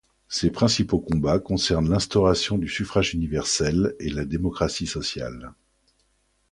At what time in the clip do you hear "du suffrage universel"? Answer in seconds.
2.57-3.93